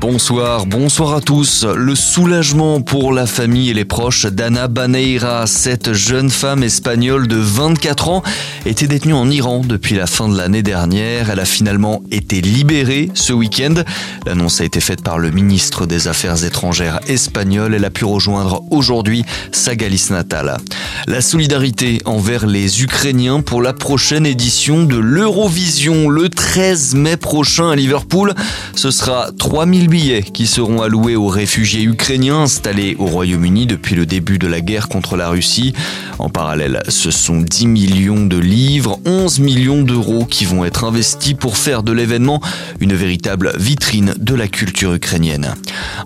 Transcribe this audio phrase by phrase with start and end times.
[0.00, 1.64] Bonsoir, bonsoir à tous.
[1.64, 7.36] Le soulagement pour la famille et les proches d'Anna Baneira, cette jeune femme espagnole de
[7.36, 8.22] 24 ans,
[8.64, 11.28] était détenue en Iran depuis la fin de l'année dernière.
[11.28, 13.74] Elle a finalement été libérée ce week-end.
[14.24, 17.74] L'annonce a été faite par le ministre des Affaires étrangères espagnol.
[17.74, 20.56] Elle a pu rejoindre aujourd'hui sa Galice natale.
[21.08, 27.68] La solidarité envers les Ukrainiens pour la prochaine édition de l'Eurovision le 13 mai prochain
[27.68, 28.34] à Liverpool.
[28.74, 34.06] Ce sera 3000 billets qui seront alloués aux réfugiés ukrainiens installés au Royaume-Uni depuis le
[34.06, 35.74] début de la guerre contre la Russie.
[36.20, 41.34] En parallèle, ce sont 10 millions de livres, 11 millions d'euros qui vont être investis
[41.34, 42.40] pour faire de l'événement
[42.78, 45.56] une véritable vitrine de la culture ukrainienne.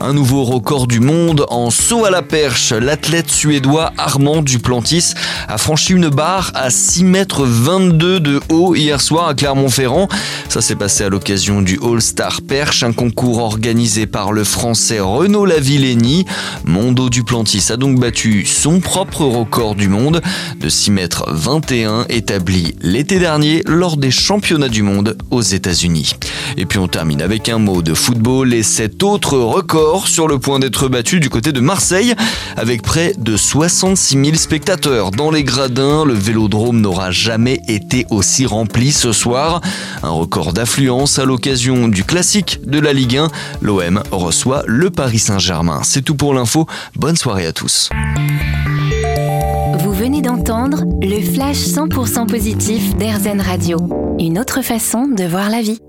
[0.00, 2.72] Un nouveau record du monde en saut à la perche.
[2.72, 5.12] L'athlète suédois Armand Duplantis
[5.46, 10.08] a franchi une barre à 6 mètres 22 de haut hier soir à Clermont-Ferrand.
[10.48, 15.00] Ça s'est passé à l'occasion du All-Star Perche, un concours organisé organisé par le français
[15.00, 16.26] Renaud Lavillenie.
[16.64, 20.22] Mondo Duplantis a donc battu son propre record du monde
[20.60, 26.12] de 6 mètres 21 établi l'été dernier lors des championnats du monde aux États-Unis.
[26.56, 30.38] Et puis on termine avec un mot de football et cet autre record sur le
[30.38, 32.14] point d'être battu du côté de Marseille
[32.56, 36.04] avec près de 66 000 spectateurs dans les gradins.
[36.04, 39.60] Le vélodrome n'aura jamais été aussi rempli ce soir.
[40.04, 43.28] Un record d'affluence à l'occasion du classique de la Ligue 1
[43.64, 45.80] l'OM reçoit le Paris Saint-Germain.
[45.82, 46.66] C'est tout pour l'info.
[46.94, 47.88] Bonne soirée à tous.
[49.78, 53.78] Vous venez d'entendre le flash 100% positif d'Airzen Radio.
[54.20, 55.80] Une autre façon de voir la vie.